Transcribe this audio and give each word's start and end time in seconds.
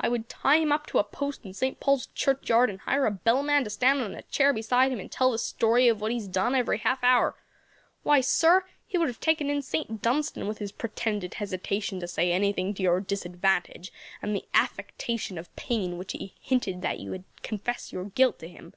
I 0.00 0.08
would 0.08 0.30
tie 0.30 0.56
him 0.56 0.72
up 0.72 0.86
to 0.86 0.98
a 0.98 1.04
post 1.04 1.44
in 1.44 1.52
St. 1.52 1.78
Paul's 1.80 2.06
Churchyard, 2.14 2.70
and 2.70 2.80
hire 2.80 3.04
a 3.04 3.10
bellman 3.10 3.62
to 3.64 3.68
stand 3.68 4.00
on 4.00 4.14
a 4.14 4.22
chair 4.22 4.54
beside 4.54 4.90
him 4.90 4.98
and 4.98 5.12
tell 5.12 5.30
the 5.32 5.38
story 5.38 5.86
of 5.86 6.00
what 6.00 6.10
he 6.10 6.16
has 6.16 6.28
done 6.28 6.54
every 6.54 6.78
half 6.78 7.04
hour. 7.04 7.34
Why, 8.02 8.22
sir, 8.22 8.64
he 8.86 8.96
would 8.96 9.08
have 9.08 9.20
taken 9.20 9.50
in 9.50 9.60
St. 9.60 10.00
Dunstan 10.00 10.48
with 10.48 10.56
his 10.60 10.72
pretended 10.72 11.34
hesitation 11.34 12.00
to 12.00 12.08
say 12.08 12.32
anything 12.32 12.72
to 12.72 12.82
your 12.82 13.00
disadvantage, 13.02 13.92
and 14.22 14.34
the 14.34 14.48
affectation 14.54 15.36
of 15.36 15.54
pain 15.56 15.98
with 15.98 16.10
which 16.10 16.12
he 16.12 16.34
hinted 16.40 16.80
that 16.80 17.00
you 17.00 17.12
had 17.12 17.24
confessed 17.42 17.92
your 17.92 18.04
guilt 18.06 18.38
to 18.38 18.48
him. 18.48 18.72